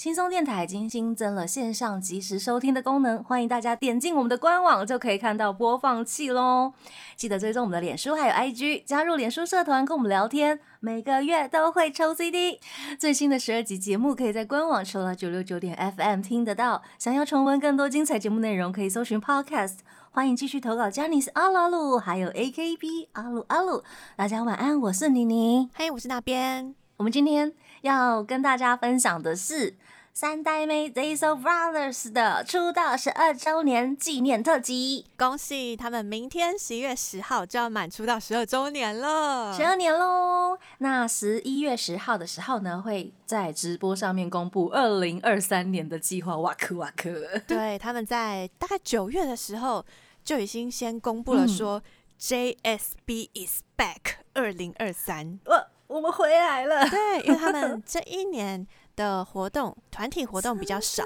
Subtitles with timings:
[0.00, 6.72] 轻松电台已经新增了线上即时收听的功能，欢迎大家点进我们的官网就可以看到播放器喽。
[7.16, 12.58] 记得追踪我们的脸书还有 IG，加入脸书社团跟我们聊天，每个月都会抽 CD。
[12.98, 16.80] 最新的十二集节目可以在官网除了九六九点 FM 听得到。
[16.98, 19.80] 想要重温更多精彩节目内容，可以搜寻 Podcast。
[20.12, 23.82] 欢迎继续投稿 j a n i c e 阿鲁阿鲁，还有 AKB 阿鲁阿鲁。
[24.16, 25.68] 大家晚安，我是妮妮。
[25.74, 26.74] 嘿，我是那边。
[26.96, 29.74] 我们今天要跟大家分享的是
[30.20, 40.58] 三代妹 Zayso Brothers 的出道十二周年纪念特辑，恭喜他们明天十一月十号就要满出道十二周年了，十二年喽！
[40.76, 46.36] 那十一月十号的时候呢，会在直播上面公布二零二三年的计划。
[46.36, 47.40] 哇克哇克！
[47.46, 49.82] 对，他们在大概九月的时候
[50.22, 51.82] 就已经先公布了说
[52.20, 55.40] JSB is back 二零二三。
[55.46, 61.04] 我我们回来了，对，因为他们这一年的活动团体活动比较少，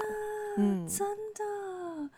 [0.57, 2.09] 嗯，真的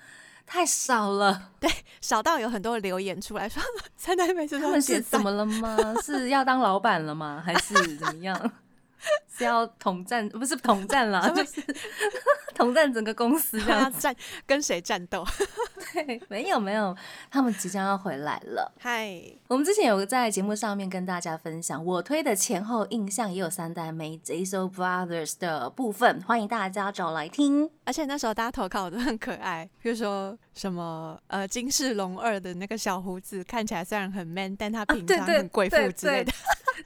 [0.46, 1.70] 太少了， 对，
[2.02, 3.62] 少到有很多留言出来说
[3.96, 5.78] 三代妹他们是怎么了吗？
[6.02, 7.42] 是要当老板了吗？
[7.46, 8.52] 还是怎么样？
[9.38, 10.28] 是要统战？
[10.30, 11.62] 不是统战啦，就是
[12.56, 14.16] 统战整个公司这样战，
[14.48, 15.24] 跟谁战斗？
[15.94, 16.96] 对，没有没有，
[17.30, 18.72] 他们即将要回来了。
[18.80, 27.70] 嗨，我们之前有在节目上面跟大家分享，我推的前后印象也有三代妹 j s o Brothers 的部分，欢迎大家找来听。
[27.86, 36.34] 而且那时候大家投稿都很可爱，比如说什么呃金世龙二的那个小胡子看起来虽然很 man，但他平常很贵妇之类的。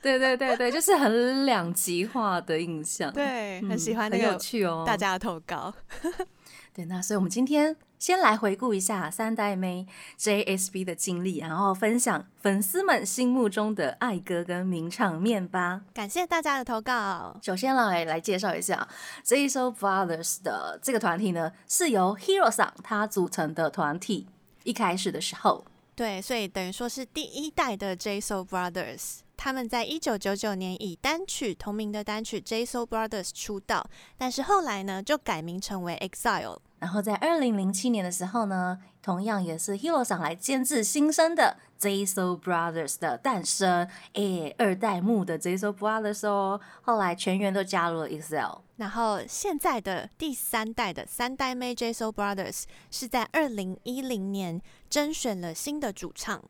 [0.01, 3.11] 对对对对，就是很两极化的印象。
[3.13, 5.73] 对，很喜欢那个有趣哦，大家的投稿。
[6.73, 9.85] 对，那所以我们今天先来回顾一下三代妹
[10.17, 15.81] JSB 的经历，然后分享粉丝们心目中的爱歌跟名场面吧。
[15.93, 17.37] 感谢大家的投稿。
[17.43, 18.87] 首先来来介绍一下
[19.25, 24.27] JSO Brothers 的这个团体呢，是由 Hero 桑他组成的团体。
[24.63, 29.21] 一开始的时候，对，所以等于说是第一代的 JSO Brothers。
[29.43, 36.59] 他们在一九九九年以单曲同名的单曲《J So Brothers》出道，但是后来呢就改名成为 EXILE。
[36.77, 46.61] 然后在二零零七年的时候呢，同样也是 Hero 上来监制新生的 J So Brothers 的诞生，诶，二代目的 J So Brothers 哦。
[46.83, 48.59] 后来全员都加入了 EXILE。
[48.75, 56.43] 然后现在的第三代的三代妹 J So Brothers 是在二零一零年甄选了新的主唱。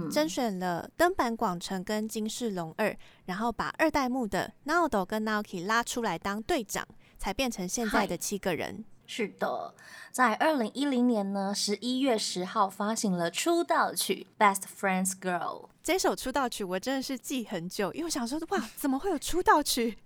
[0.00, 2.96] 嗯，甄选了登坂广城跟金世龙二，
[3.26, 6.86] 然后把二代目的 Naoto 跟 Naoki 拉出来当队长，
[7.18, 8.84] 才变成现在的七个人。
[9.06, 9.74] 是的，
[10.12, 15.64] 在二零一零年呢，十一月十号发行了出道曲《Best Friends Girl》。
[15.82, 19.98] 这首出道曲我真的是记很久，因为我想说，哇，怎么会有出道曲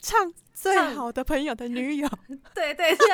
[0.00, 2.08] 唱最好的朋友的女友？
[2.54, 3.06] 对对对，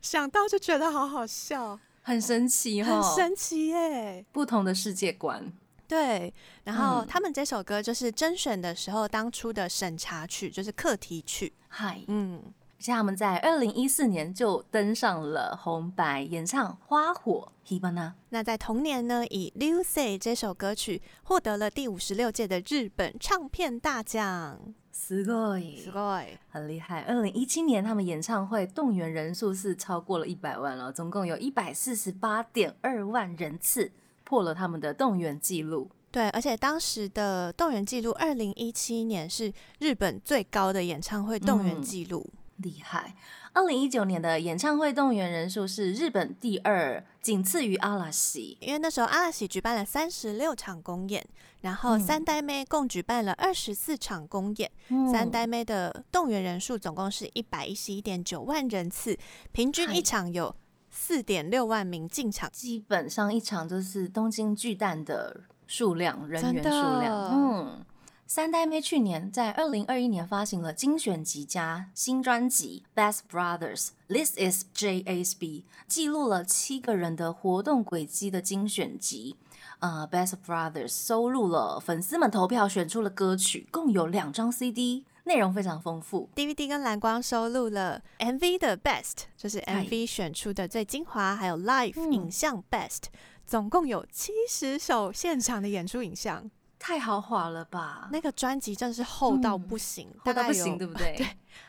[0.00, 1.80] 想到就觉得好好笑。
[2.08, 4.24] 很神奇哈，很神奇耶！
[4.32, 5.52] 不同的世界观，
[5.86, 6.32] 对。
[6.64, 11.52] 然后他们这首歌就是甄选的时候当初的审查曲，就是课题曲。
[11.68, 12.42] 嗨，嗯，
[12.78, 18.12] 像他们在二零一四年就登上了红白演唱《花火》，Hibana。
[18.30, 24.58] 那在同年呢，以《Lucy》这首歌曲获得了第五十六届的日本唱片大奖。
[24.97, 27.01] すごい，すごい，很厉害。
[27.01, 33.91] 二零一七年，他们演唱会动员人数是超过了一百万了，总共有一百四十八点二万人次，
[34.23, 35.89] 破了他们的动员记录。
[36.11, 43.14] 对，而且当时的动员记录，二零一七年是日本最高的演唱会动员记录， 厉害。
[43.54, 48.56] 二零一九年的演唱会动员人数是日本第二，仅次于阿拉西。
[48.60, 51.26] 因为那时候阿拉西举办了三十六场公演，
[51.62, 54.70] 然后三代妹共举办了二十四场公演。
[55.10, 59.18] 三代妹的动员人数总共是一百一十一点九万人次，
[59.50, 60.54] 平均一场有
[60.90, 67.30] 四点六万名进场，基本上一场就是东京巨蛋的数量人员数量。
[67.32, 67.84] 嗯。
[68.30, 79.36] 三代妹去年在二零二一年发行了精选集加新专辑《Best Brothers》，This is JSB，记录了七个人的活动轨迹的精选集。
[79.78, 86.28] 呃，《Best Brothers》收录了粉丝们投票选出的歌曲，共有两张 CD，内容非常丰富。
[86.36, 93.04] DVD 跟蓝光收录了 MV 的 Best，就是 MV 选出的最精华，还有 Live 影像 Best，
[93.46, 96.50] 总共有七十首现场的演出影像。
[96.78, 98.08] 太豪华了吧？
[98.12, 101.14] 那个专辑真的是厚到不行，厚到不行，对不对？
[101.18, 101.26] 对，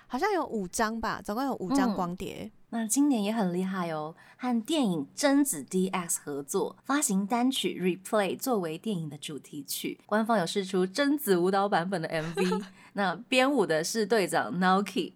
[0.08, 2.52] 好像有五张吧，总共有五张光碟。
[2.70, 12.64] 那今年也很厉害哦，和电影《贞子 D X》合作发行单曲《Replay》作为电影的主题曲，官方有试出贞子舞蹈版本的 MV。
[12.94, 15.14] 那编舞的是队长 Naoki。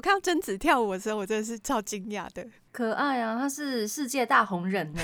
[0.00, 2.42] 我看到贞子跳舞的时候，我真的是超惊讶的，
[2.72, 3.38] 可爱啊！
[3.38, 5.02] 她是世界大红人 呢。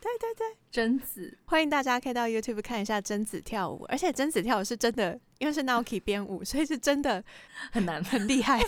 [0.00, 7.22] 对对对，贞子，欢迎大家可以到 YouTube 看一下贞子跳舞，而且贞子跳舞是真的，因为是 Naoki 编舞， 所以是真的
[7.70, 8.58] 很难 很厉害。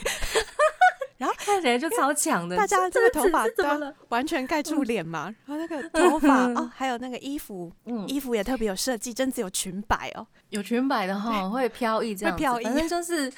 [1.17, 13.33] 然后看起来就超强的，大家这个头发都完全盖住脸嘛，然后那个头发哦，还有那个衣服，嗯，衣服也特别有设计，贞子有裙摆哦，有裙摆的哈，会飘逸这样，飘逸，反正就是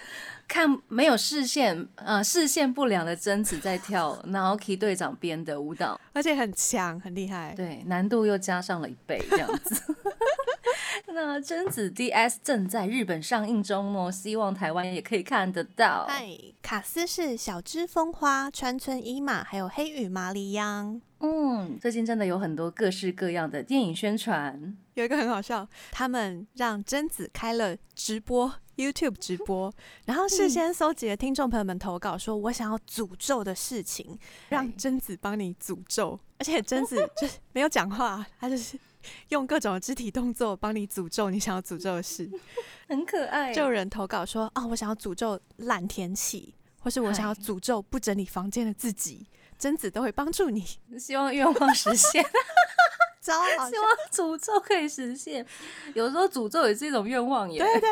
[0.47, 9.95] 看没有视线，呃，视线不良的贞子在跳 Naoki 队长编的舞蹈，而且很强，很厉害，对，难度又加上了一倍这样子。
[11.13, 16.07] 那贞子 DS 正在日本上映中哦，希望台湾也可以看得到。
[16.09, 16.27] 嗨，
[16.63, 21.01] 卡斯是小芝风花、川村一马，还有黑羽麻里央。
[21.21, 24.77] 嗯，最近真的有很多各式各样的电影宣传。
[24.95, 29.73] 有一个很好笑，他们让贞子开了直播 YouTube 直播，
[30.05, 34.19] 然后事先搜集了听众朋友们投稿，说我想要诅咒的事情，
[34.49, 36.19] 让贞子帮你诅咒。
[36.39, 38.79] 而且贞子 就是没有讲话，他就是。
[39.29, 42.27] 用各种肢体动作帮你诅咒你想要诅咒的事，
[42.89, 43.53] 很可爱。
[43.53, 49.27] 就有人投稿说：“啊，我想要诅咒烂天气，或是我想要诅咒不整理房间的自己。”
[49.61, 50.65] 贞子都会帮助你，
[50.99, 52.25] 希望愿望实现。
[53.25, 55.45] 糟，希望诅咒可以实现。
[55.95, 57.59] 有时候诅咒也是一种愿望耶。
[57.59, 57.89] 对对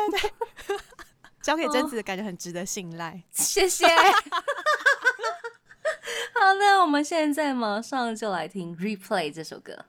[0.67, 0.79] 对，
[1.41, 3.19] 交给贞子的感觉很值得信赖。
[3.31, 3.87] 谢谢。
[6.35, 9.85] 好的，我们现在马上就来听《Replay》这首歌。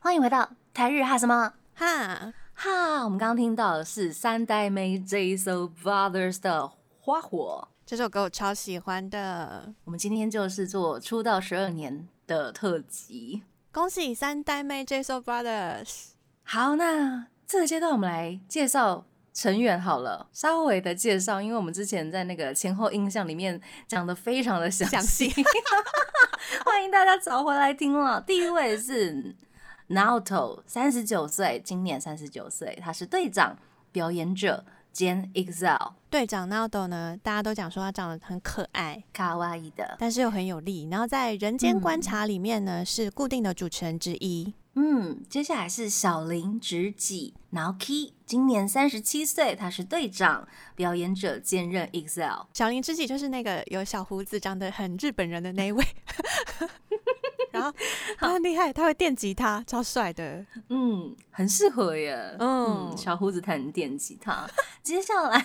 [0.00, 3.04] 欢迎回到台日哈什么哈哈？
[3.04, 6.60] 我们刚刚听到的是三代妹 J S O Brothers 的
[7.00, 9.72] 《花火》这首歌，我超喜欢的。
[9.84, 13.42] 我们今天就是做出道十二年的特辑，
[13.72, 16.08] 恭喜三代妹 J S O Brothers。
[16.42, 25.32] 好，那这个阶段我们来介绍成员好了，稍微的介绍，因为我们之前在那个前后印象里面讲的非常的详细，
[26.66, 28.20] 欢迎大家找回来听了。
[28.20, 29.34] 第一位是。
[29.88, 33.56] Naoto 三十九岁，今年三十九岁，他是队长、
[33.90, 36.48] 表演者兼 EXILE 队长。
[36.48, 40.88] Naldo 呢，大家都讲说他长得很可爱、卡哇伊的，但是又很有力。
[40.90, 44.54] 然后在人间观察里面呢，是固定的主持人之一。
[44.74, 50.46] 嗯，接下来是小林直己 Naoki，今年三十七岁，他是队长、
[50.76, 52.46] 表演者兼任 EXILE。
[52.54, 55.84] 小林直己就是那个有小胡子、长得很日本人的那一位。
[57.50, 57.72] 然后
[58.18, 60.44] 他很厉害，他会电吉他，超帅的。
[60.68, 62.36] 嗯，很适合耶。
[62.38, 64.48] 嗯，小胡子弹电吉他。
[64.82, 65.44] 接下来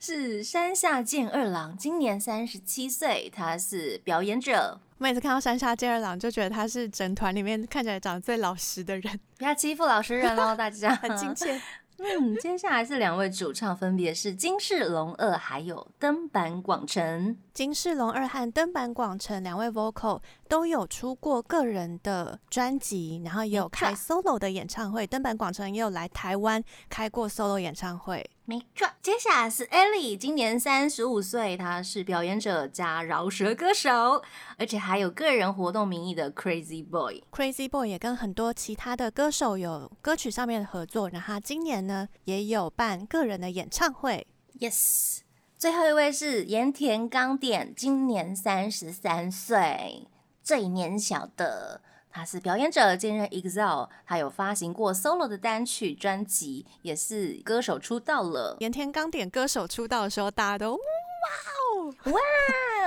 [0.00, 4.80] 是山下健二郎，今年三十七岁，他是表演者。
[4.98, 9.20] 每次看到山下健二郎，就觉得他是整团里面看起来长得最老实的人。
[9.36, 11.60] 不要欺负老实人哦，大家很亲切。
[12.02, 17.36] 嗯，接下来是两位主唱，分别是金世龙二还有登坂广成。
[17.54, 25.06] 金世龙二和登坂广成两位 vocal 都有出过个人的专辑，然后也有开 solo 的演唱会。
[25.06, 28.28] 登坂广成也有来台湾开过 solo 演唱会。
[28.52, 34.22] 没错，接下来是 Ellie，今年三十五岁，她是表演者加饶舌歌手，
[34.58, 37.22] 而且还有个人活动名义的 Crazy Boy。
[37.30, 44.26] Crazy Boy 也跟很多其他的歌手有歌曲上面的合作，然后他今年呢也有办个人的演唱会。
[44.58, 45.20] Yes，
[45.56, 50.08] 最后一位是盐田刚典，今年三十三岁，
[50.42, 51.80] 最年小的。
[52.12, 58.56] 他是表演者兼任 EXILE，他有发行过 solo 的单曲专辑，也是歌手出道了。
[58.60, 62.20] 盐田刚点歌手出道的时候，大家都哇哦哇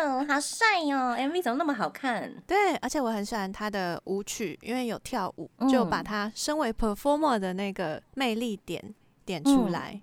[0.04, 2.32] 哦，好帅哦！MV 怎么那么好看？
[2.46, 8.94] 对，而且我很喜欢他的舞曲，因为有跳舞，就把他身为 performer 的那个魅力点
[9.26, 10.00] 点出来。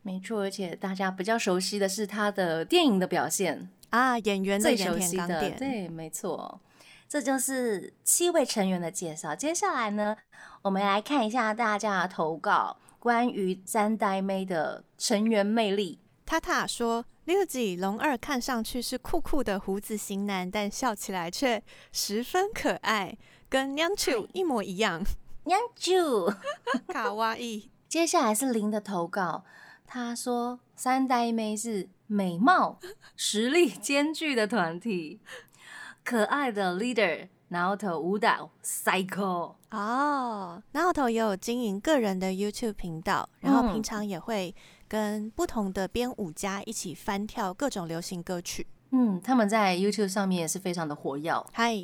[0.00, 6.60] 没错，而且大家比较熟悉的是他的电影的表现啊，演员最熟悉的，对，没错。
[7.08, 9.34] 这就是七位成员的介绍。
[9.34, 10.16] 接下来呢，
[10.62, 16.00] 我们来看一下大家的投稿，关于三代妹的成员魅力。
[16.24, 23.16] 塔塔说，六级龙二看上去是酷酷的胡子型男，但笑起来却十分可爱，
[23.48, 25.04] 跟娘舅一模一样。
[25.46, 26.32] 娘舅，
[26.92, 27.70] 卡哇伊。
[27.88, 29.44] 接下来是林的投稿，
[29.86, 32.80] 他说三代妹是美貌、
[33.14, 35.20] 实力兼具的团体。
[36.06, 44.54] 可爱的 leader 然后头舞蹈 Cycle 哦，然后头也有经营个人的 YouTube 频道，然后平常也会
[44.86, 48.68] 跟不同的编舞家一起翻跳各种流行歌曲。
[48.90, 51.44] 嗯，他们在 YouTube 上面也是非常的活跃。
[51.52, 51.74] 嗨，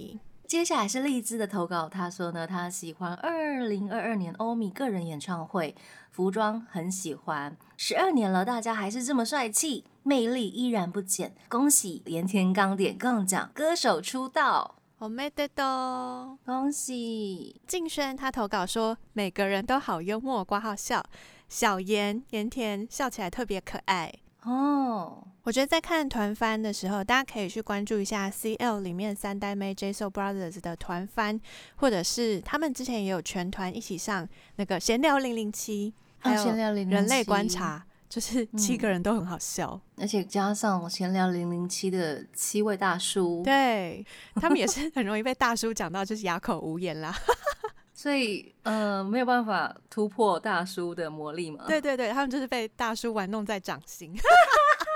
[0.47, 5.75] 接下来是荔枝的投稿，他说呢，他喜欢二零二二年欧米个人演唱会，
[6.12, 11.35] 服装很喜欢，十二年了，大家还是这么帅气，魅力依然不减。
[11.49, 17.61] 恭喜盐田刚点杠奖歌手出道，我没得到，恭喜。
[17.66, 21.02] 静轩他投稿说，每个人都好幽默，挂号笑，
[21.49, 24.12] 小盐盐田笑起来特别可爱。
[24.44, 31.40] 哦，我觉得在看团番的时候，大家可以去关注一下 CL 里面三代妹 JSO Brothers 的团番，
[31.76, 44.04] 或者是他们之前也有全团一起上那个闲聊零零七，还有人类观察，就是七个人都很好笑，而且加上闲聊零零七的七位大叔，对
[44.35, 47.14] 他们也是很容易被大叔讲到就是哑口无言啦。
[47.95, 51.64] 所以，呃，没有办法突破大叔的魔力嘛？
[51.66, 54.14] 对对对，他们就是被大叔玩弄在掌心，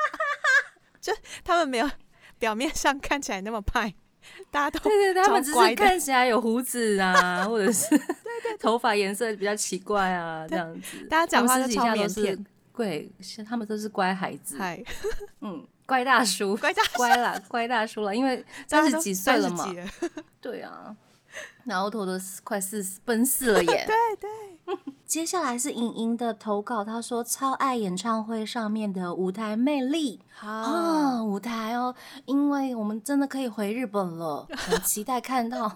[1.00, 1.10] 就
[1.42, 1.90] 他们没有
[2.38, 3.94] 表面上看起来那么派，
[4.50, 7.98] 大家都对对，他们只是看起来有胡子啊，或者是 对
[8.42, 11.06] 对，头发颜色比较奇怪啊，这样子。
[11.08, 12.44] 大家讲话都超腼腆，
[12.76, 13.10] 对，
[13.46, 14.58] 他们都是乖孩子。
[14.58, 14.82] 嗨，
[15.40, 19.66] 嗯，乖大叔， 乖大乖啦，乖大叔了，因为 三十几岁了嘛。
[20.40, 20.94] 对啊。
[21.64, 22.12] 然后头都
[22.44, 23.86] 快四奔四了 耶！
[23.86, 35.70] 对对，接下来是莹莹的投稿，她说超爱演唱会上面的舞台魅力啊，舞台哦，因为我们真的可以回日本了，很期待看到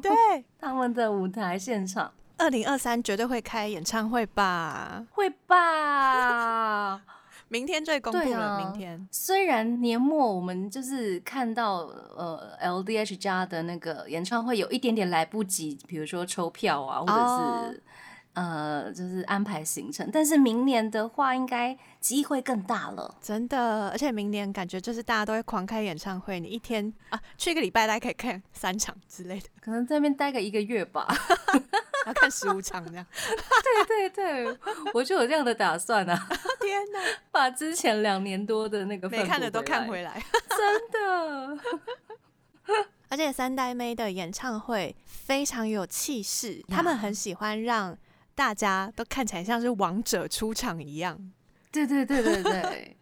[0.00, 2.10] 对他们的舞台现场。
[2.42, 5.06] 二零二三绝对会开演唱会吧？
[5.12, 7.00] 会吧？
[7.48, 8.58] 明天就公布了。
[8.58, 11.82] 明天虽然年末我们就是看到
[12.16, 17.82] 呃 LDH 家的那个演唱会有一点点来不及，比如说抽票啊，或者是。
[18.34, 23.90] 呃，就是安排行程，但是明年的话，应该机会更大了，真的。
[23.90, 31.14] 而且明年感觉就是大家都会狂开演唱会，你一天啊去一个礼拜，大家可以看三场之类的，可能在那边待个一个月吧，
[32.06, 33.06] 要看十五场这样。
[33.86, 34.58] 对对对，
[34.94, 36.28] 我就有这样的打算啊！
[36.60, 41.58] 天哪，把之前两年多的那个没看的都看回来，真的。
[43.08, 47.96] 而且三代妹的演唱会非常有气势，他们很喜欢让。
[48.34, 51.30] 大家都看起来像是王者出场一样，
[51.70, 52.96] 对对对对对，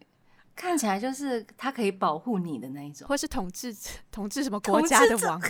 [0.55, 3.75] 看起来就是他可以保护你的那一种，或是统治
[4.11, 5.41] 统治什么国家的王，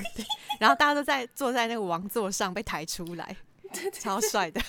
[0.60, 3.36] 然后大家都在坐在那个王座上被抬出来，
[3.94, 4.62] 超帅的，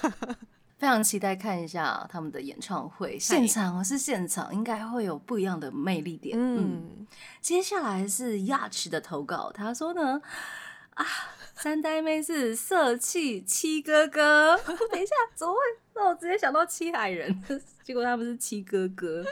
[0.78, 6.36] 非常期待看一下他们的演唱会现场，是现场应该会有不一样的魅力点。
[6.38, 7.06] 嗯，
[7.40, 10.20] 接下来是 Yacht 的投稿，他说呢
[10.94, 11.06] 啊。
[11.54, 14.56] 三代妹是色气七哥哥，
[14.90, 15.60] 等一下怎么会
[15.94, 17.42] 让我直接想到七海人？
[17.84, 19.22] 结果他们是七哥哥。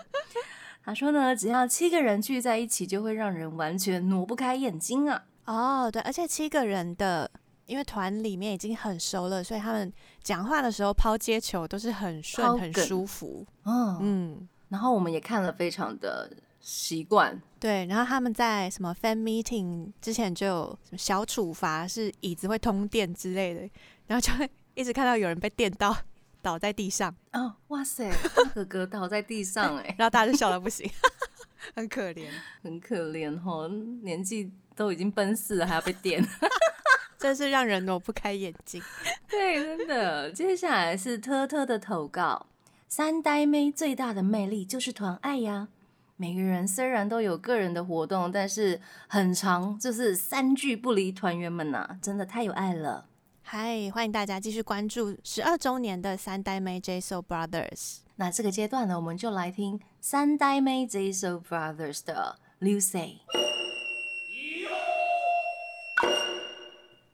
[0.85, 5.25] 他说呢，只要七个人聚在一起，就会让人完全挪不开眼睛啊。
[5.45, 7.31] 哦，对，而且七个人的，
[7.67, 13.47] 因为团里面已经很熟了，所以他们讲话的时候抛接球都是很顺、很舒服。
[13.65, 16.31] 嗯嗯，然后我们也看了，非常的。
[16.63, 23.61] 习惯对，然后他们在什么 fan meeting 之前就有什么小处罚，是椅子会通电之类的，
[24.07, 25.97] 然后就会一直看到有人被电到
[26.43, 27.15] 倒在地上。
[27.33, 28.11] 哦，哇塞，
[28.55, 30.91] 哥哥倒在地上哎， 然后大家就笑得不行，
[31.75, 32.29] 很可怜，
[32.63, 33.69] 很可怜哈，
[34.03, 36.27] 年纪都已经奔四了，还要被电，
[37.19, 38.83] 真是让人挪不开眼睛。
[39.29, 40.31] 对，真的。
[40.33, 42.47] 接下来是特特的投稿，
[42.89, 45.69] 三呆妹最大的魅力就是团爱呀。
[46.17, 53.07] 每个人虽然都有个人的活动，但是很长，就是三句不离团员们呐，真的太有爱了。
[53.53, 57.97] 嗨，欢迎大家继续关注十二周年的三代妹 JSO Brothers。
[58.15, 63.17] 那这个阶段呢，我们就来听三代妹 JSO Brothers 的 Lucy。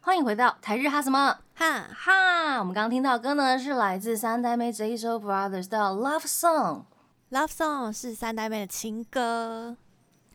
[0.02, 6.82] 欢迎回到台日哈什么哈哈，我们刚刚听到歌呢，是来自三代妹 JSO Brothers 的 Love Song。
[7.30, 9.78] Love song 是三代妹的情歌，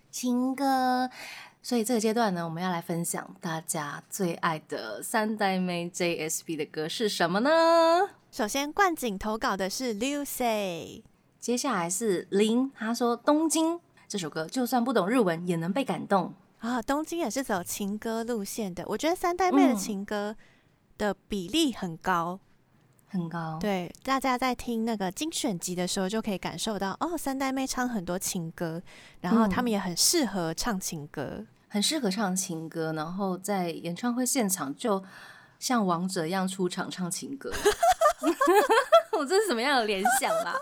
[0.10, 1.12] 情歌。
[1.64, 7.50] 所以这个阶段呢，我们要来分享大家最爱的三代妹 JSP 的歌是什么呢？
[8.32, 11.04] 首先，冠景投稿的是 Lucy，
[11.40, 13.76] 接下来是林，他说《东京》
[14.08, 16.82] 这首歌，就算不懂日文也能被感动啊。
[16.82, 20.36] 东京也是走情歌路线的，我觉得三代妹的情歌
[20.98, 22.40] 的比例很高。
[23.12, 28.82] 很高，对，大家在听那个精选集的时候，就可以感受到哦，三代妹唱很多情歌，
[29.20, 35.04] 然后他们也很适合唱情歌很适合唱情歌，然后在演唱会现场就
[35.60, 37.52] 像王者一样出场唱情歌。
[39.12, 40.56] 我这是什么样的联想啦？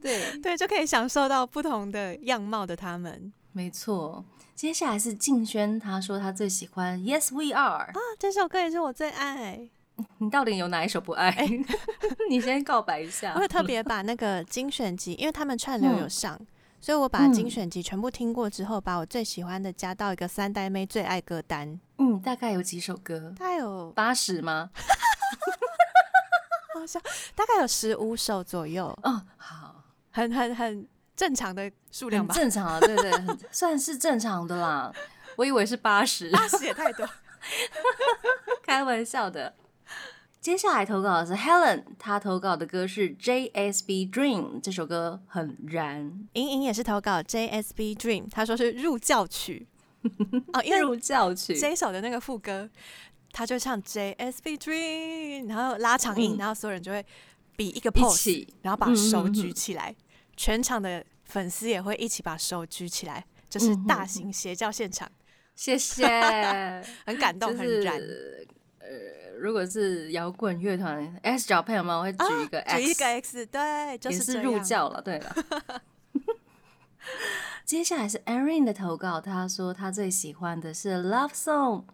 [0.00, 3.32] 对对，就可以享受到不同的样貌的他们。
[3.50, 4.24] 没错，
[4.54, 9.70] 接下来是静轩，他说他最喜欢《Yes We Are》啊，这首歌也是我最爱。
[10.18, 11.34] 你到底有哪一首不爱？
[12.28, 13.32] 你先告白一下。
[13.34, 16.38] 我会特别把那个精选集，因为他们串流有上，
[16.80, 21.78] 所以我把精选集全部听过之后，把我最喜欢的加到一个三代妹最爱歌单。
[21.98, 23.34] 嗯，大概有几首歌？
[23.38, 24.70] 大概有八十吗？
[26.74, 27.02] 好像
[27.34, 28.86] 大概有十五首左右。
[29.02, 32.34] 哦，好，很很很正常的数量吧？
[32.34, 33.10] 正常啊，对对，
[33.50, 34.92] 算是正常的啦。
[35.36, 37.08] 我以为是八十，八十也太多，
[38.64, 39.54] 开玩笑的。
[40.40, 46.26] 接下来投稿的是 Helen，她投稿的歌是 JSB Dream，这首歌很燃。
[46.34, 49.66] 莹莹也是投稿 JSB Dream，她说是入教曲。
[50.54, 51.56] 哦，因为入教曲。
[51.56, 52.70] 这一首的那个副歌，
[53.32, 57.04] 他就唱 JSB Dream，然后拉长音，然后所有人就会
[57.56, 59.94] 比一个 pose，然后把手举起来，
[60.36, 65.10] 全场的粉丝也会一起把手举起来，就是大型邪教现场。
[65.56, 66.06] 谢谢，
[67.04, 68.00] 很感动，很燃。
[68.88, 71.98] 呃，如果是摇滚乐团 S 角配吗？
[71.98, 75.02] 我会举一个 X，举一个 X，对，就是入教了。
[75.02, 75.36] 对了，
[77.64, 81.84] 接下来是 Erin 的投稿，他说他最喜欢的是 Love Song，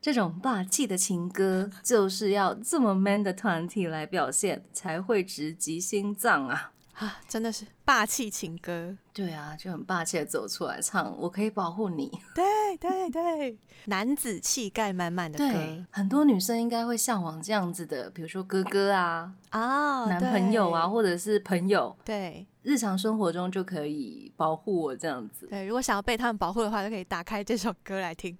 [0.00, 6.72] 这种霸气的情歌就是要这么 man 的团体来表现，才会直击心脏啊！
[6.98, 8.96] 啊，真的是霸气情歌。
[9.12, 12.10] 对啊，就很霸气的走出来唱，我可以保护你。
[12.34, 21.96] 对对对，男子气概满满的歌，很多女生应该会向往这样子的，比如说哥哥啊，啊，男朋友啊，或者是朋友。
[22.04, 25.46] 对，日常生活中就可以保护我这样子。
[25.46, 28.36] 对，如果想要被他们保护的话，就可以打开这首歌来听。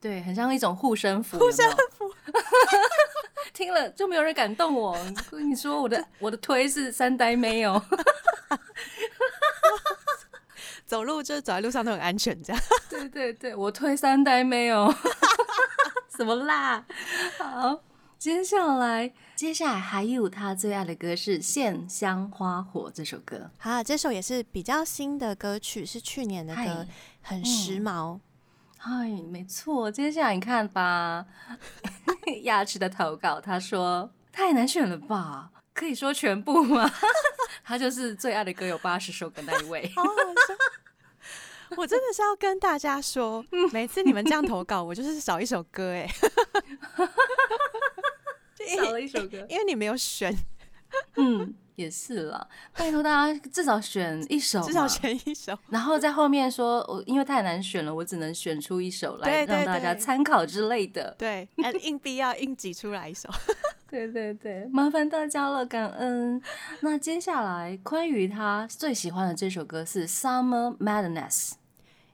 [0.00, 1.38] 对，很像一种护身符。
[1.38, 2.08] 护身符。
[3.52, 4.96] 听了就没有人敢动我。
[5.30, 7.80] 跟你说，我的我的推是三代没有，
[10.84, 12.62] 走路就是走在路上都很安全，这样。
[12.88, 14.92] 对对对，我推三代没有，
[16.16, 16.84] 什么啦？
[17.38, 17.80] 好，
[18.18, 23.50] 接下来接下来还有他最爱的歌是《线香花火》这首歌。
[23.58, 26.86] 好，这首也是比较新的歌曲，是去年的歌，
[27.20, 28.18] 很时髦。
[28.88, 31.26] 嗨，没错，接下来你看吧。
[32.44, 35.50] 牙齿的投稿，他说太难选了吧？
[35.74, 36.88] 可以说全部吗？
[37.64, 39.90] 他就是最爱的歌有八十首的那一位。
[41.76, 46.06] 我真的是要跟大家说，每次你们这样投稿，我就是少一首歌哎。
[48.76, 50.32] 少了一首歌，因为你没有选。
[51.16, 51.54] 嗯。
[51.76, 61.14] 也是了，拜托大家至少选一首，至少选一首，然后在后面说，我因为太难选了，我只能选出一首来让大家参考之类的。
[61.18, 61.46] 对，
[61.84, 63.28] 硬币要硬挤出来一首。
[63.90, 66.40] 对对对，麻烦大家了，感恩。
[66.80, 71.50] 那接下来，关于他最喜欢的这首歌是《Summer Madness》，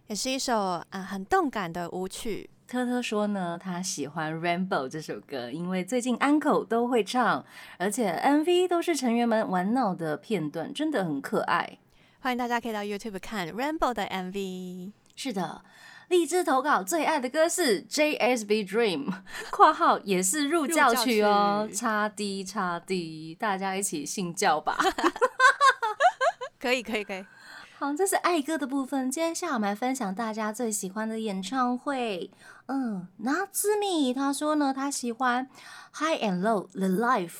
[0.09, 2.51] 也是一首啊很动感的舞曲。
[2.73, 7.45] 特特说呢，他喜欢《Rainbow》这首歌，因为最近安口都会唱，
[7.77, 11.79] 而且 MV 都是成员们玩闹的片段，真的很可爱。
[12.21, 14.93] 欢迎大家可以到 YouTube 看《Rainbow》的 MV。
[15.15, 15.63] 是的，
[16.09, 19.13] 荔枝投稿最爱的歌是 JSB Dream（
[19.51, 24.79] 括号也是入教曲哦），叉 D 叉 D，大家一起信教吧。
[26.59, 27.23] 可以可以可以。
[27.83, 29.11] 好，这是爱歌的部分。
[29.11, 32.31] 接下来我们来分享大家最喜欢的演唱会。
[32.66, 35.49] 嗯，那兹米他说呢，他喜欢
[35.95, 37.38] High and Low The Life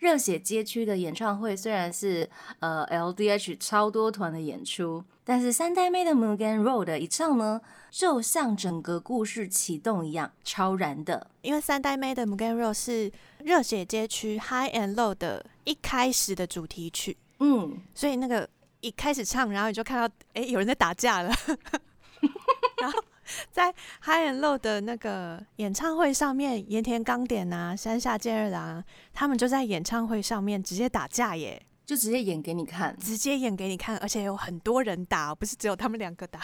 [0.00, 1.56] 热血街区的演唱会。
[1.56, 11.28] 虽然是呃 LDH 超多团的演出，但是三代妹的 Mugen Road 一唱呢，就像整个故事启动一样，超燃的。
[11.42, 17.16] 因为三代妹的 Mugen Road 是热血街区 High and Low 的一开始的主题曲。
[17.38, 18.48] 嗯，所以那个。
[18.86, 21.34] 一开始唱，然后你就看到，哎，有人在打架了。
[22.80, 23.02] 然后
[23.50, 36.38] 在 High and Low 的那个演唱会上面，盐田刚典啊、山下健二郎，他们就在演唱会上面直接打架耶，就直接演给你看，直接演给你看，而且有很多人打，不是只有他们两个打。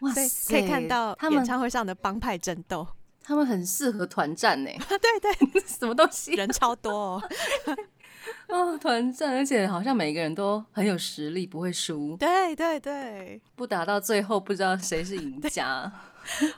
[0.00, 2.84] 哇塞，可以看到演唱会上的帮派争斗，
[3.22, 4.70] 他们很适合团战呢。
[4.88, 7.22] 对 对， 什么东西，人超多哦。
[8.48, 12.16] 哦， 团战，而且好像每个人都很有实力，不会输。
[12.16, 15.90] 对对对，不打到最后不知道谁是赢家。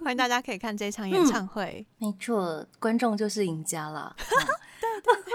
[0.03, 1.87] 欢迎大家可以看这场演唱会。
[1.99, 4.15] 没错，观众就是赢家了。
[4.19, 5.33] 对对对。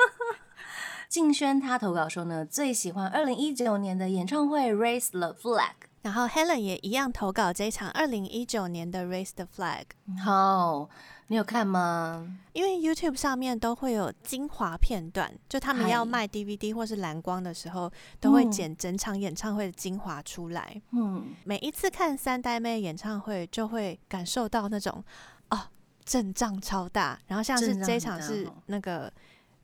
[1.07, 5.59] 静轩他投稿说呢，最喜欢二零一九年的演唱会《Raise the Flag》。
[6.01, 9.83] 然后 Helen 也一样投稿这一场二零一九年的 Raise the Flag。
[10.21, 10.89] 好，
[11.33, 12.37] 你有看吗？
[12.53, 20.79] 因为 YouTube 上面都会有精华片段，就他们要卖 DVD 或是蓝光的时候，都会嗯剪整场演唱会的精华出来。
[20.91, 25.03] 嗯，每一次看三代妹演唱会，就会感受到那种
[25.49, 25.59] 哦
[26.05, 29.11] 阵仗超大，然后像是这一场是那个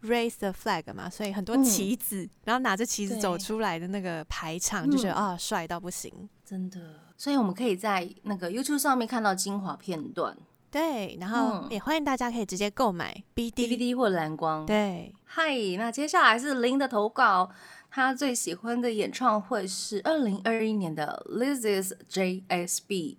[0.01, 6.11] raise the flag 嘛，所以很多嗯旗子，然后拿着旗子走出来的那个排场，就觉得嗯啊帅、到不行。
[6.43, 7.01] 真的。
[7.15, 10.35] 所以我们可以在那个 YouTube 上面看到精华片段
[10.71, 13.53] 对，然后嗯也欢迎大家可以直接购买 BD。
[13.53, 14.65] ，DVD 或蓝光。
[14.65, 17.49] 对，嗨，那接下来是林的投稿，
[17.89, 23.17] 他最喜欢的演唱会是二零二一年的 This Is JSB。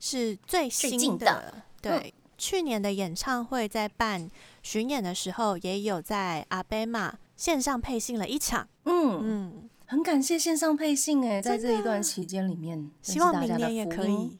[0.00, 1.62] 是最最新的。
[1.80, 4.28] 对，去年的演唱会在办
[4.62, 8.68] 巡演的时候，也有在阿贝玛线上配信了一场。
[8.84, 14.38] 嗯，嗯，很感谢线上配信哎，在这一段期间里面，希望明年也可以。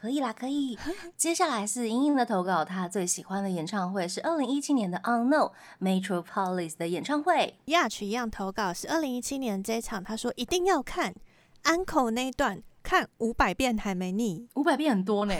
[0.00, 0.78] 可以啦，可以。
[1.14, 7.58] 接下来是莹莹的投稿，她最喜欢的演唱会是二零一七年的 Unknown Metropolis 的演唱会。
[7.66, 11.14] 亚曲一样投稿是二零一七年这一场，他说一定要看。
[11.64, 15.34] 安口那一段，看五百遍还没腻，五百遍很多呢，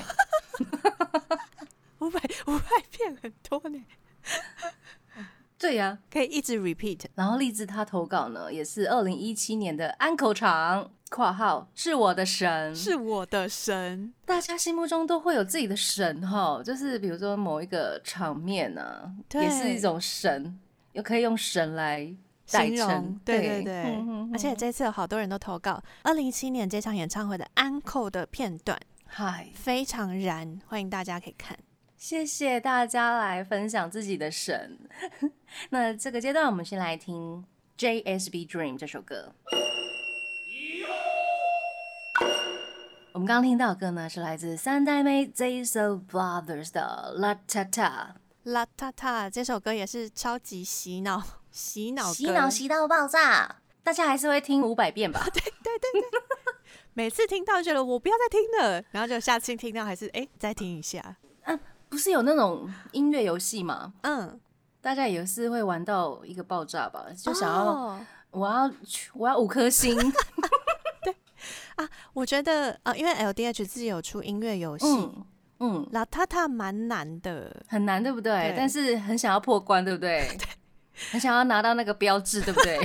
[2.00, 3.82] 五百五百遍很多呢，
[5.60, 7.00] 对呀、可以一直 repeat。
[7.14, 12.74] 然后荔枝他投稿呢，也是二零一七年的安口场（括号是我的神）。
[12.74, 20.58] 是我的神，大家心目中都会有自己的神哈，就是比如说某一个场面啊，对也是一种神，
[20.92, 22.10] 又可以用神来
[22.50, 23.20] 代形容。
[23.22, 31.58] 对对对，嗯哼而且这次有好多人都投稿二零一七年这场演唱会的安扣的片段，嗨，非常燃，欢迎大家可以看。
[32.00, 34.78] 谢谢大家来分享自己的神。
[35.68, 37.44] 那这个阶段，我们先来听
[37.76, 39.34] JSB Dream 这首歌。
[43.12, 55.22] 我们刚刚听到的歌呢，是来自三代妹 Zaso Brothers 的 La Ta Ta，La Tata 这首歌也是超级洗脑，洗脑，洗脑洗到爆炸，大家还是会听五百遍吧？
[55.34, 56.02] 对对对
[56.94, 61.18] 每次听到觉得我不要再听了，然后就下次听到还是哎、再听一下，
[61.90, 63.92] 不是有那种音乐游戏嘛？
[64.02, 64.40] 嗯，
[64.80, 67.04] 大家也是会玩到一个爆炸吧？
[67.22, 68.70] 就想要、哦我要
[69.14, 69.92] 我要五颗星，
[71.02, 71.16] 对
[71.74, 75.26] 啊我觉得啊，因为 LDH 自己有出音乐游戏，嗯
[75.58, 78.50] 嗯，啦塔塔蛮难的，很难，对不对？
[78.50, 80.38] 对但是很想要破关，对不 对？
[81.10, 82.78] 很想要拿到那个标志，对不 对？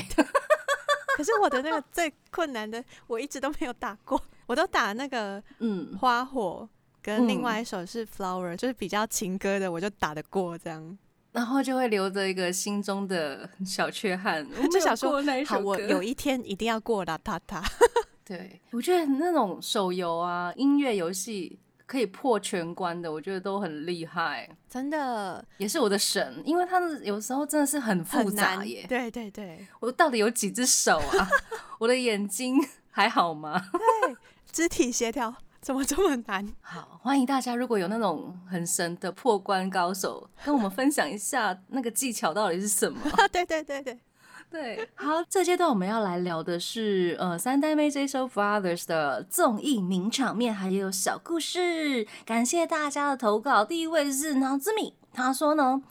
[1.15, 6.67] 可是我的那个最困难的，我一直都没有打过，我都打那个嗯，花火。
[7.05, 10.97] 跟另嗯外一首是 Flower，、就是比较情歌的，我就打得过这样。
[11.31, 15.65] 然后就会留着一个心中的 小缺憾，我就想说那一好，首。
[15.65, 17.61] 我有一天一定要过啦塔塔。
[18.25, 28.83] 对，我觉得那种手游啊、音乐游戏可以破全关的，我觉得都很厉害，真的也是我的神，因为他们有时候真的是很复杂耶。
[28.89, 31.29] 对对对，我到底有几只手啊？
[31.77, 32.55] 我的眼睛
[32.89, 33.61] 还好吗？
[34.51, 36.47] 肢体协调怎么这么难？
[36.61, 42.99] 好，欢迎大家，如果有那种很神的破关高手，跟我们分享一下那个技巧到底是什么。
[43.33, 43.99] 对对对对，
[44.51, 52.05] 对，好，这阶段我们要来聊的是呃三代妹 J So Brothers 的综艺名场面，还有小故事。
[52.27, 55.81] 感谢大家的投稿，第一位是脑子米，他说呢，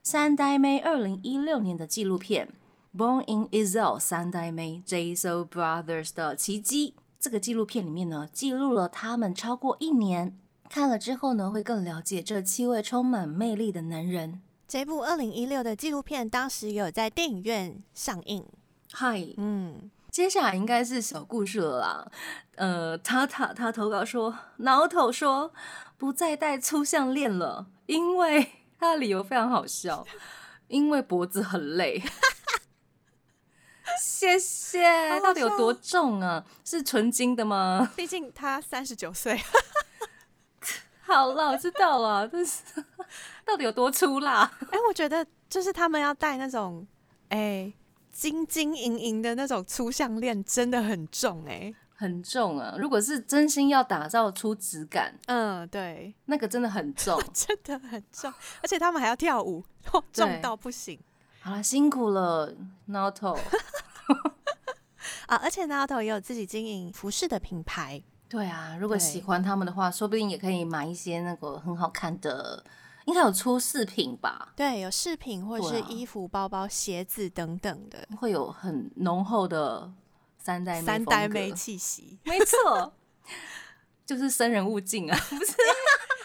[0.00, 2.50] 三代妹二零一六年的纪录片
[2.96, 6.94] 《Born in Israel》三代妹 J So Brothers 的奇迹。
[7.24, 14.42] 这个纪录片里面呢，记录了他们超过一年，看了之后呢，会更了解这七位充满魅力的男人。
[14.68, 18.44] 这部二零一六的纪录片当时有在电影院上映。
[18.92, 22.12] 嗨，嗯，接下来应该是小故事了啦。
[22.56, 25.50] 呃，他他他投稿说，挠头说
[25.96, 30.06] 不再戴粗项链了，因为 他的理由非常好笑，
[30.68, 32.02] 因为脖子很累。
[34.00, 36.44] 谢谢，好好到底有多重啊？
[36.64, 37.90] 是纯金的吗？
[37.96, 39.40] 毕竟他三十九岁，
[41.02, 42.62] 好了，我知道了，但是
[43.44, 44.50] 到底有多粗啦？
[44.70, 46.86] 哎，我觉得就是他们要戴那种
[47.28, 47.72] 哎
[48.10, 51.74] 金金银银的那种粗项链，真的很重哎。
[51.96, 52.74] 很重啊！
[52.76, 57.22] 如果是真心要打造出质感，嗯，对，那个真的很重。
[57.32, 58.30] 真的很重，
[58.60, 60.98] 而且他们还要跳舞，哦重到不行
[61.44, 62.54] 好了，辛苦了，
[62.86, 63.38] 挠头。
[65.26, 65.36] 啊！
[65.36, 72.64] 而且 Nato 也有自己经营服饰的品牌，对啊，如果喜欢他们的话，说不定也可以买一些那个很好看的
[73.04, 74.54] 应该有出饰品吧？
[74.56, 79.92] 对，有饰品或者是衣服、包包、鞋子等等的会有很浓厚的
[80.38, 82.94] 三代妹三代妹气息， 没错，
[84.06, 85.52] 就是生人勿近啊， 不是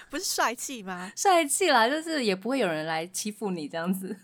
[0.10, 1.12] 不是帅气吗？
[1.16, 4.18] 帅气啦，就是也不会有人来欺负你这样子。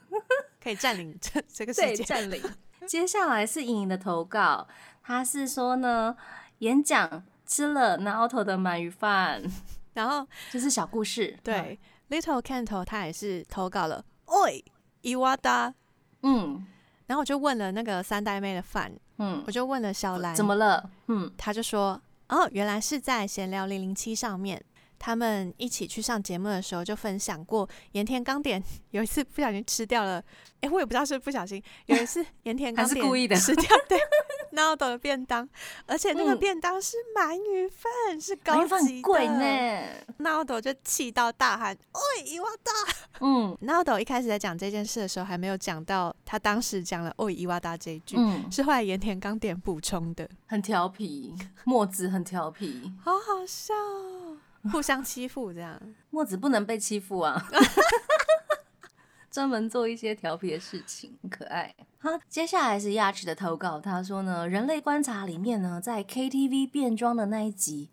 [0.65, 2.03] 可以占领这这个世对，界。
[2.03, 2.41] 占领。
[2.89, 4.67] 接下来是莹莹的投稿，
[5.03, 6.17] 她是说呢，
[6.59, 9.43] 演讲吃了 Naoto 的鳗鱼饭，
[9.93, 11.37] 然后就是小故事。
[11.43, 14.63] 对、Little Kanto 他也是投稿了，Oi
[15.03, 15.71] Iwata，
[16.23, 16.65] 嗯
[17.05, 20.89] 然后我就问了那个三代妹的饭，嗯我就问了小兰，怎么了？
[21.09, 24.63] 嗯他就说，哦，原来是在闲聊零零七上面。
[24.97, 30.23] 他们一起去上节目的时候，就分享过盐田刚点 有一次不小心吃掉了，
[30.61, 33.99] 哎，我也不知道是不小心， 有一次盐田刚是点故意的吃掉对
[34.53, 35.47] Naldo 的便当，
[35.85, 39.27] 而且那个嗯便当是鳗鱼饭，是高级很贵。
[39.27, 39.83] 呢。
[40.19, 42.71] Naldo 就气到大喊：“喂，伊瓦达
[43.19, 54.37] 嗯！”Naldo 一开始在讲这件事的时候，还没有讲到他当时讲了“哦，伊瓦达”这一句，嗯，是后来盐田刚点补充的，很调皮，墨子很调皮，好好笑哦，
[54.71, 55.79] 互相欺负这样。
[56.09, 57.47] 墨子不能被欺负啊。
[59.29, 61.75] 专门做一些调皮的事情，很可爱。
[61.97, 67.89] 好，接下来是 Yash 的投稿，他说呢，《人类观察》里面呢，在 KTV 变装的那一集，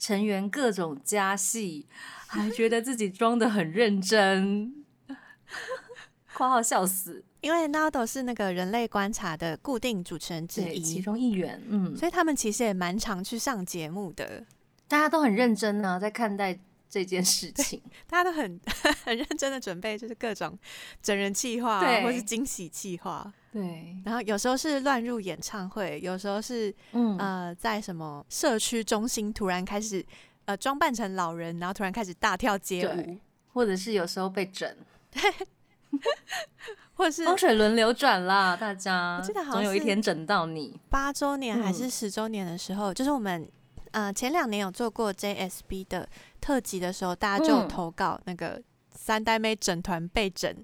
[0.00, 1.86] 成员各种加戏，
[2.26, 4.84] 还觉得自己装的很认真，
[6.34, 7.24] 括号笑死。
[7.40, 14.44] 因为 Naldo 是那个人类观察的固定主持人之一，其，中一员，嗯，所以他们其实也蛮常去上节目的，
[14.90, 17.80] 大家都很认真呢、 在看待这件事情。
[18.08, 18.60] 大家都很
[19.04, 20.58] 很认真的准备，就是各种
[21.00, 23.32] 整人计划、或是惊喜计划。
[23.52, 30.04] 对，然后有时候是乱入演唱会，有时候是嗯，呃在什么社区中心突然开始
[30.46, 33.18] 呃装扮成老人，然后突然开始大跳街舞，
[33.52, 34.68] 或者是有时候被整，
[36.94, 40.78] 或者是风水轮流转啦，大家，我记得好像总有一天整到你。
[40.88, 43.48] 八周年还是嗯十周年的时候，就是我们
[43.92, 46.08] 呃前两年有做过 JSB 的
[46.40, 48.60] 特辑的时候，大家就有嗯投稿那个
[48.94, 50.54] 三代妹整团被整，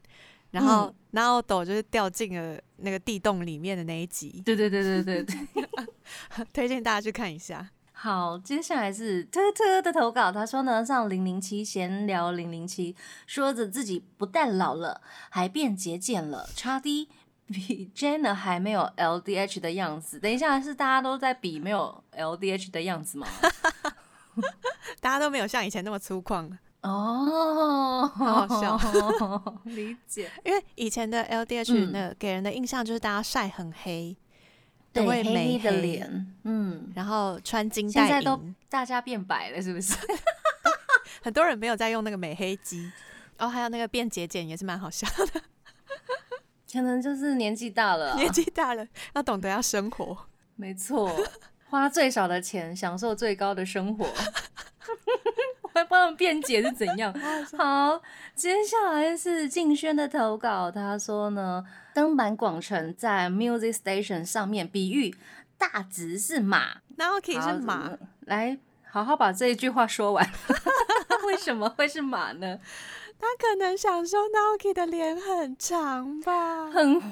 [0.50, 5.86] 然后嗯然后抖就是掉进了那个地洞里面的那一集，对对对对对对。
[6.52, 7.70] 推荐大家去看一下。
[7.98, 12.94] 好，接下来是特特的投稿，他说呢，上零零七闲聊零零七，
[13.26, 17.08] 说着自己不但老了，还变节俭了，差 D
[17.46, 20.18] 比 Jenna 还没有 LDH 的样子。
[20.18, 23.26] 等一下，是大家都在比没有 LDH 的样子吗？
[25.00, 26.50] 大家都没有像以前那么粗犷，
[26.82, 28.78] 哦，好好笑，
[29.64, 30.30] 理解。
[30.44, 34.16] 因为以前的 LDH 嗯那给人的印象就是大家晒很黑，
[34.92, 39.96] 对，都会黑美黑黑的脸，嗯，然后穿金戴现在都银，大家变白了，是不是？
[41.22, 42.90] 很多人没有在用那个美黑机。
[43.38, 45.42] 哦，还有那个变节俭也是蛮好笑的，
[46.76, 50.16] 可能就是年纪大了啊、 年纪大了要懂得要生活。
[50.54, 51.10] 没错，
[51.70, 54.04] 花最少的钱，享受最高的生活。
[55.62, 57.12] 我还帮他们辩解是怎样？
[57.58, 58.00] 好，
[58.34, 65.14] 接下来是静轩的投稿，他说呢，登坂广城在 Music Station 上面比喻
[65.58, 68.58] 大直是马，Naoki 是马，，来
[68.90, 70.30] 好好把这一句话说完。
[71.26, 72.58] 为什么会是马呢？
[73.18, 76.70] 他可能想说 Naoki 的脸很长吧。
[76.70, 77.10] 很坏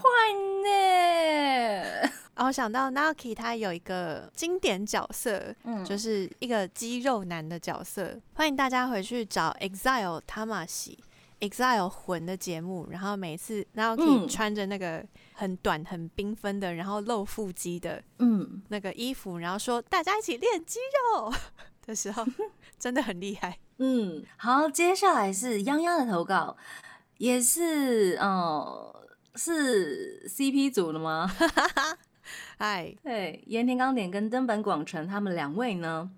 [0.63, 2.09] 呢。
[2.37, 8.19] 哦，我想到 Naoki 他有一个经典角色，嗯就是一个肌肉男的角色。
[8.35, 10.99] 欢迎大家回去找 Exile 他马西
[11.41, 20.79] Exile 魂的节目，然后每次 Naoki 嗯穿着那个很短、很缤纷的，然后露腹肌的嗯，那个衣服，然后说大家一起练肌
[21.15, 21.33] 肉
[21.87, 22.25] 的时候，
[22.79, 23.59] 真的很厉害。
[23.79, 26.57] 嗯，好，接下来是泱泱的投稿，
[27.19, 28.95] 也是哦
[29.35, 31.31] 是 CP 组的吗？
[32.57, 36.11] 嗨，对，盐田刚典跟登本广成他们两位呢，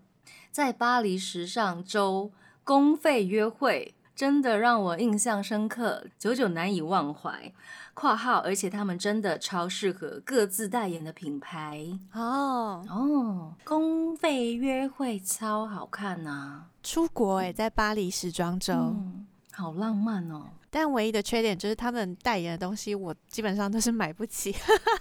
[0.53, 2.31] 在巴黎时尚周
[2.62, 7.52] 公费约会，真的让我印象深刻，久久难以忘怀。
[7.92, 13.55] （括号）而且他们真的超适合各自代言的品牌哦，哦。
[13.64, 18.72] 公费约会超好看呐、出国哎、在巴黎时装周。
[18.72, 20.46] 嗯，好浪漫哦。
[20.70, 24.55] 但唯一的缺点就是他们代言的东西，我基本上都是买不起。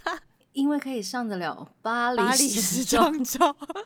[0.52, 3.40] 因为可以上得了巴黎时装周，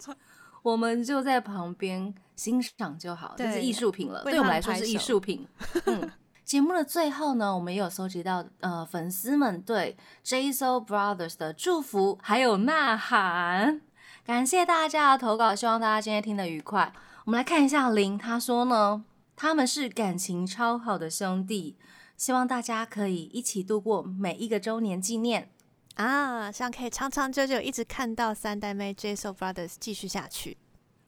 [0.62, 4.24] 我们就在旁边欣赏就好，这是对艺术品了。
[4.24, 5.46] 对我们来说是艺手术品。
[5.86, 6.10] 嗯，
[6.46, 13.82] 节目的最后呢，我们也有收集到呃粉丝们对 J s o Brothers 的祝福，还有呐喊。
[14.26, 16.94] 感谢大家的投稿，希望大家今天听得愉快。
[17.26, 19.04] 我们来看一下林，他说呢，
[19.36, 21.76] 他们是感情超好的兄弟，
[22.16, 25.52] 希望大家可以一起度过每一个周年纪念
[25.96, 30.58] 啊，希望可以长长久久一直看到三代妹 j s o Brothers 继续下去。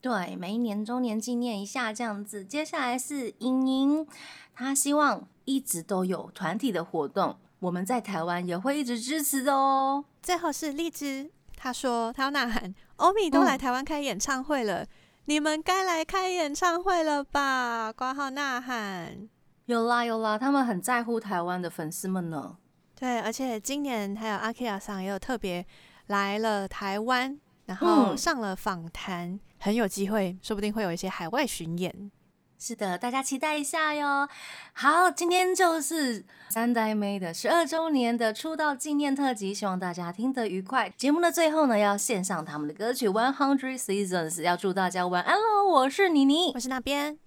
[0.02, 2.44] 对，每一年周年纪念一下这样子。
[2.44, 4.08] 接下来是莹莹，
[4.56, 10.04] 她希望一直都有团体的活动，我们在台湾也会一直支持的哦。
[10.24, 14.88] 最后是荔枝，她说她要呐喊，欧米都来台湾开演唱会了。
[15.26, 17.94] 你们该来开演唱会了吧？
[17.94, 19.30] 挂号呐喊，
[19.68, 22.58] 有啦有啦，他们很在乎台湾的粉丝们呢。
[22.96, 25.64] 对，而且今年还有阿 K 亚上也有特别
[26.08, 32.12] 来了台湾，然后上了访谈，很有机会，说不定会有一些海外巡演。
[32.58, 34.28] 是的，大家期待一下哟。
[34.74, 40.90] 好，今天就是三代妹的十二周年的出道纪念特辑，希望大家听得愉快。
[40.98, 45.66] 节目的最后呢，要献上他们的歌曲《One Hundred Seasons》，要祝大家晚安喽。
[45.72, 47.18] 我是妮妮，我是那边，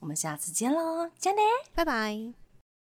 [0.00, 1.40] 我们下次见喽，加内，
[1.74, 2.45] 拜拜。